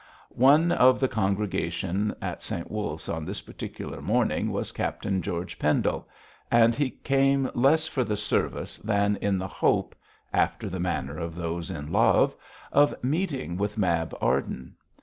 [0.33, 6.07] One of the congregation at St Wulf's on this particular morning was Captain George Pendle,
[6.49, 9.93] and he came less for the service than in the hope
[10.33, 12.35] after the manner of those in love
[12.71, 14.73] of meeting with Mab Arden.